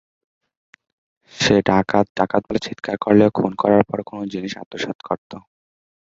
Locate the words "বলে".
2.47-2.59